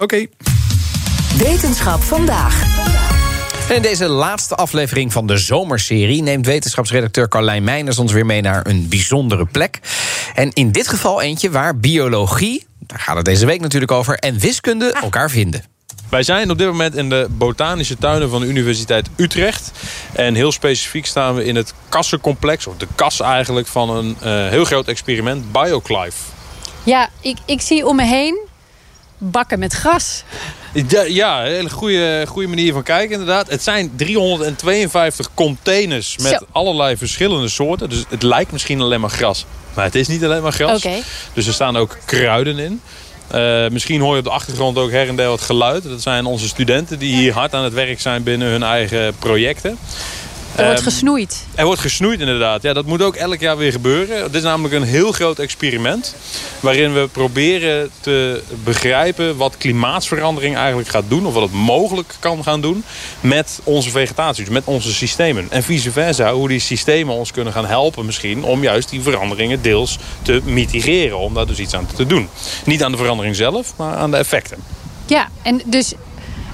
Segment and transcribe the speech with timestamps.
[0.00, 0.26] Oké.
[1.38, 2.62] Wetenschap vandaag.
[3.68, 8.40] En in deze laatste aflevering van de zomerserie neemt wetenschapsredacteur Carlijn Meijners ons weer mee
[8.40, 9.80] naar een bijzondere plek.
[10.34, 14.38] En in dit geval eentje waar biologie, daar gaat het deze week natuurlijk over, en
[14.38, 15.64] wiskunde elkaar vinden.
[16.08, 19.70] Wij zijn op dit moment in de botanische tuinen van de Universiteit Utrecht.
[20.12, 24.48] En heel specifiek staan we in het kassencomplex, of de kas eigenlijk, van een uh,
[24.48, 26.16] heel groot experiment, BioClive.
[26.82, 28.48] Ja, ik, ik zie om me heen
[29.20, 30.24] bakken met gras.
[30.88, 33.50] Ja, ja, een hele goede, goede manier van kijken inderdaad.
[33.50, 36.46] Het zijn 352 containers met Zo.
[36.52, 37.88] allerlei verschillende soorten.
[37.88, 39.46] Dus het lijkt misschien alleen maar gras.
[39.74, 40.86] Maar het is niet alleen maar gras.
[41.32, 42.80] Dus er staan ook kruiden in.
[43.34, 45.82] Uh, misschien hoor je op de achtergrond ook her en der wat geluid.
[45.82, 49.78] Dat zijn onze studenten die hier hard aan het werk zijn binnen hun eigen projecten.
[50.56, 51.44] Er wordt Ehm, gesnoeid.
[51.54, 52.62] er wordt gesnoeid inderdaad.
[52.62, 54.22] Ja, dat moet ook elk jaar weer gebeuren.
[54.22, 56.14] Het is namelijk een heel groot experiment.
[56.60, 61.26] Waarin we proberen te begrijpen wat klimaatsverandering eigenlijk gaat doen.
[61.26, 62.84] Of wat het mogelijk kan gaan doen
[63.20, 64.44] met onze vegetatie.
[64.44, 65.46] Dus met onze systemen.
[65.50, 66.32] En vice versa.
[66.32, 68.44] Hoe die systemen ons kunnen gaan helpen misschien.
[68.44, 71.18] Om juist die veranderingen deels te mitigeren.
[71.18, 72.28] Om daar dus iets aan te doen.
[72.64, 74.58] Niet aan de verandering zelf, maar aan de effecten.
[75.06, 75.92] Ja, en dus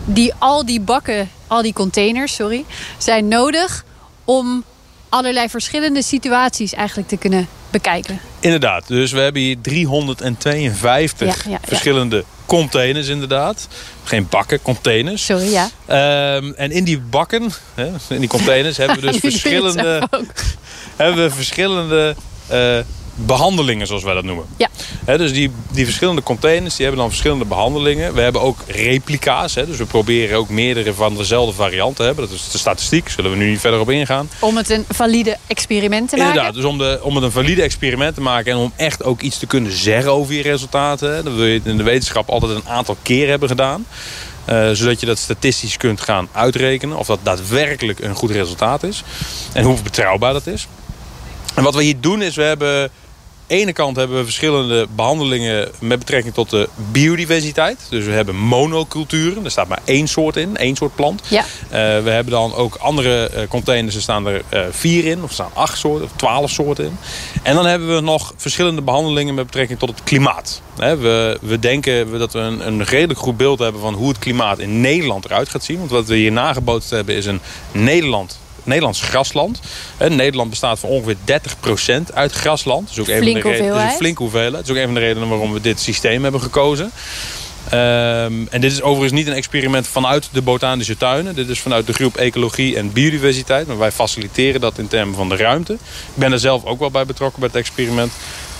[0.04, 2.64] die, al die bakken, al die containers, sorry,
[2.98, 3.84] zijn nodig
[4.24, 4.64] om
[5.08, 8.20] allerlei verschillende situaties eigenlijk te kunnen bekijken.
[8.40, 11.68] Inderdaad, dus we hebben hier 352 Ja, ja, ja.
[11.68, 13.68] verschillende containers inderdaad.
[14.04, 15.24] Geen bakken, containers.
[15.24, 15.68] Sorry, ja.
[15.86, 20.08] Ehm, en in die bakken, hè, in die containers, hebben we dus verschillende,
[20.96, 22.16] hebben we verschillende
[22.46, 22.78] eh,
[23.16, 24.44] behandelingen, zoals wij dat noemen.
[24.56, 24.68] Ja.
[25.16, 28.14] Dus die, die verschillende containers die hebben dan verschillende behandelingen.
[28.14, 32.28] We hebben ook replica's, dus we proberen ook meerdere van dezelfde varianten te hebben.
[32.28, 34.30] Dat is de statistiek, zullen we nu niet verder op ingaan.
[34.38, 36.30] Om het een valide experiment te maken.
[36.32, 38.52] Inderdaad, dus om, de, om het een valide experiment te maken...
[38.52, 41.14] en om echt ook iets te kunnen zeggen over je resultaten...
[41.14, 43.86] Hè, dan wil je in de wetenschap altijd een aantal keer hebben gedaan.
[44.44, 46.96] eh, zodat je dat statistisch kunt gaan uitrekenen...
[46.96, 49.02] of dat daadwerkelijk een goed resultaat is.
[49.52, 50.66] En hoe betrouwbaar dat is.
[51.54, 52.90] En wat we hier doen is, we hebben...
[53.48, 57.86] Aan de ene kant hebben we verschillende behandelingen met betrekking tot de biodiversiteit.
[57.90, 59.44] Dus we hebben monoculturen.
[59.44, 61.22] Er staat maar één soort in, één soort plant.
[61.28, 61.40] Ja.
[61.40, 65.28] Eh, we hebben dan ook andere eh, containers, er staan er eh, vier in, of
[65.28, 66.98] er staan acht soorten, of twaalf soorten in.
[67.42, 70.62] En dan hebben we nog verschillende behandelingen met betrekking tot het klimaat.
[70.76, 74.58] We, we denken dat we een, een redelijk goed beeld hebben van hoe het klimaat
[74.58, 75.78] in Nederland eruit gaat zien.
[75.78, 77.40] Want wat we hier nagebootst hebben is een
[77.72, 78.38] Nederland.
[78.66, 79.60] Nederlands grasland.
[80.08, 82.88] Nederland bestaat voor ongeveer 30% uit grasland.
[82.88, 83.96] Dat is ook een van de hoeveelheid.
[83.96, 84.52] flinke hoeveelheid.
[84.52, 86.90] Dat is ook een van de redenen waarom we dit systeem hebben gekozen.
[87.70, 91.34] Ehm, en dit is overigens niet een experiment vanuit de botanische tuinen.
[91.34, 93.66] Dit is vanuit de groep Ecologie en Biodiversiteit.
[93.66, 95.72] Maar wij faciliteren dat in termen van de ruimte.
[95.72, 95.78] Ik
[96.14, 98.12] ben er zelf ook wel bij betrokken bij het experiment.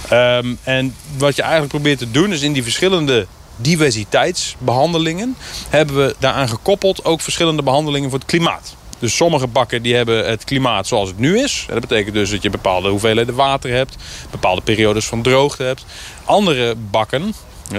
[0.08, 5.36] Ehm, en wat je eigenlijk probeert te doen is in die verschillende diversiteitsbehandelingen...
[5.68, 8.74] hebben we daaraan gekoppeld ook verschillende behandelingen voor het klimaat.
[8.98, 11.64] Dus sommige bakken die hebben het klimaat zoals het nu is.
[11.68, 13.96] En dat betekent dus dat je bepaalde hoeveelheden water hebt.
[14.30, 15.84] Bepaalde periodes van droogte hebt.
[16.24, 17.34] Andere bakken,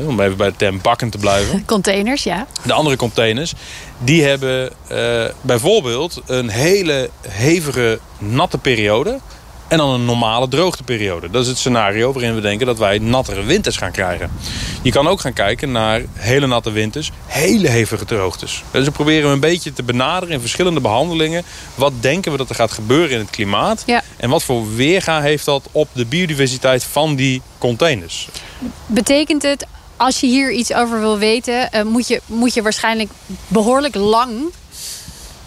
[0.07, 1.65] om even bij de term bakken te blijven.
[1.65, 2.47] Containers, ja.
[2.65, 3.53] De andere containers,
[3.97, 9.19] die hebben eh, bijvoorbeeld een hele hevige natte periode.
[9.67, 11.29] En dan een normale droogteperiode.
[11.29, 14.31] Dat is het scenario waarin we denken dat wij nattere winters gaan krijgen.
[14.81, 18.63] Je kan ook gaan kijken naar hele natte winters, hele hevige droogtes.
[18.71, 21.43] Dus we proberen een beetje te benaderen in verschillende behandelingen.
[21.75, 23.83] Wat denken we dat er gaat gebeuren in het klimaat?
[23.85, 24.03] Ja.
[24.17, 28.29] En wat voor weerga heeft dat op de biodiversiteit van die containers?
[28.85, 29.65] Betekent het,
[29.97, 31.71] als je hier iets over wil weten...
[31.71, 33.09] eh, moet, je, moet je waarschijnlijk
[33.47, 34.31] behoorlijk lang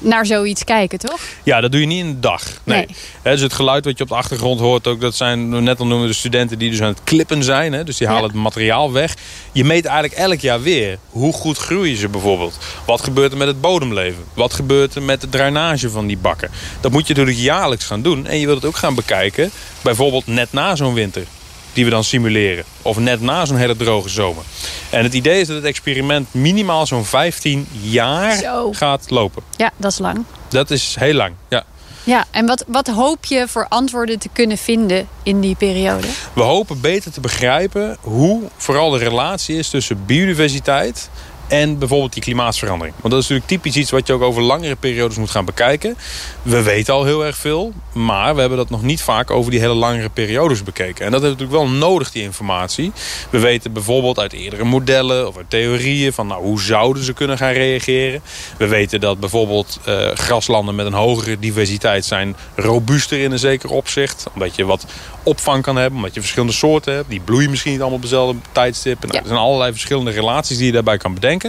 [0.00, 1.20] naar zoiets kijken, toch?
[1.42, 2.42] Ja, dat doe je niet in een dag.
[2.64, 2.76] Nee.
[2.76, 3.32] Nee.
[3.32, 6.08] Dus het geluid wat je op de achtergrond hoort, ook, dat zijn net al noemen
[6.08, 7.72] de studenten die dus aan het klippen zijn.
[7.72, 8.28] Hè, dus die halen Ja.
[8.28, 9.14] het materiaal weg.
[9.52, 10.98] Je meet eigenlijk elk jaar weer.
[11.10, 12.58] Hoe goed groeien ze bijvoorbeeld?
[12.86, 14.24] Wat gebeurt er met het bodemleven?
[14.34, 16.50] Wat gebeurt er met de drainage van die bakken?
[16.80, 18.26] Dat moet je natuurlijk jaarlijks gaan doen.
[18.26, 19.50] En je wilt het ook gaan bekijken,
[19.82, 21.22] bijvoorbeeld net na zo'n winter.
[21.72, 22.64] Die we dan simuleren.
[22.82, 24.44] Of net na zo'n hele droge zomer.
[24.90, 28.72] En het idee is dat het experiment minimaal zo'n 15 jaar Zo.
[28.72, 29.42] gaat lopen.
[29.56, 30.24] Ja, dat is lang.
[30.48, 31.64] Dat is heel lang, ja.
[32.04, 36.06] Ja, en wat, wat hoop je voor antwoorden te kunnen vinden in die periode?
[36.32, 41.10] We hopen beter te begrijpen hoe vooral de relatie is tussen biodiversiteit
[41.50, 42.94] en bijvoorbeeld die klimaatsverandering.
[43.00, 45.96] Want dat is natuurlijk typisch iets wat je ook over langere periodes moet gaan bekijken.
[46.42, 49.60] We weten al heel erg veel, maar we hebben dat nog niet vaak over die
[49.60, 51.04] hele langere periodes bekeken.
[51.04, 52.92] En dat is natuurlijk wel nodig, die informatie.
[53.30, 57.38] We weten bijvoorbeeld uit eerdere modellen of uit theorieën van nou, hoe zouden ze kunnen
[57.38, 58.22] gaan reageren.
[58.58, 63.70] We weten dat bijvoorbeeld uh, graslanden met een hogere diversiteit zijn robuuster in een zeker
[63.70, 64.26] opzicht.
[64.34, 64.86] Omdat je wat
[65.22, 67.08] opvang kan hebben, omdat je verschillende soorten hebt.
[67.08, 69.02] Die bloeien misschien niet allemaal op dezelfde tijdstip.
[69.02, 71.39] Nou, Er zijn allerlei verschillende relaties die je daarbij kan bedenken.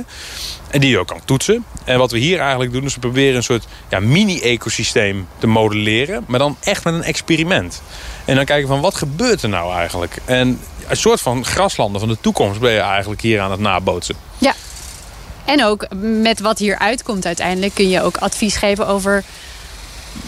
[0.70, 1.66] En die je ook kan toetsen.
[1.84, 6.24] En wat we hier eigenlijk doen is we proberen een soort ja, mini-ecosysteem te modelleren.
[6.28, 7.82] Maar dan echt met een experiment.
[8.26, 10.18] En dan kijken van wat gebeurt er nou eigenlijk.
[10.26, 14.16] En een soort van graslanden van de toekomst ben je eigenlijk hier aan het nabootsen.
[14.38, 14.54] Ja.
[15.46, 15.88] En ook
[16.22, 19.24] met wat hier uitkomt uiteindelijk kun je ook advies geven over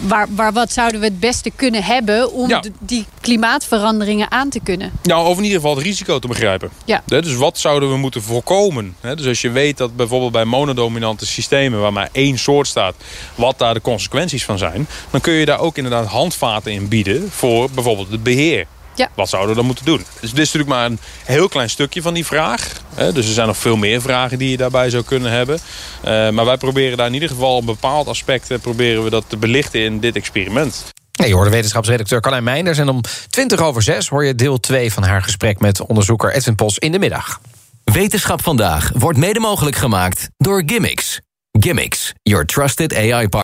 [0.00, 2.60] Waar, waar, wat zouden we het beste kunnen hebben om Ja.
[2.60, 4.92] de- die klimaatveranderingen aan te kunnen?
[5.02, 6.70] Nou, of in ieder geval het risico te begrijpen.
[6.84, 7.02] Ja.
[7.06, 8.96] Dus wat zouden we moeten voorkomen?
[9.00, 11.80] Dus als je weet dat bijvoorbeeld bij monodominante systemen...
[11.80, 12.94] waar maar één soort staat,
[13.34, 14.86] wat daar de consequenties van zijn...
[15.10, 17.30] dan kun je daar ook inderdaad handvaten in bieden...
[17.30, 18.66] voor bijvoorbeeld het beheer.
[18.94, 19.08] Ja.
[19.14, 20.04] Wat zouden we dan moeten doen?
[20.20, 22.68] Dus dit is natuurlijk maar een heel klein stukje van die vraag.
[22.94, 25.58] Hè, Dus er zijn nog veel meer vragen die je daarbij zou kunnen hebben.
[26.02, 28.50] Eh, maar wij proberen daar in ieder geval een bepaald aspect...
[28.50, 30.84] eh, proberen we dat te belichten in dit experiment.
[31.12, 32.78] Ja, je hoorde wetenschapsredacteur Carlijn Meinders.
[32.78, 36.54] En om 20 over 6 hoor je deel 2 van haar gesprek met onderzoeker Edwin
[36.54, 37.40] Pos in de middag.
[37.84, 41.20] Wetenschap vandaag wordt mede mogelijk gemaakt door Gimmicks.
[41.60, 43.43] Gimmicks, your trusted AI partner.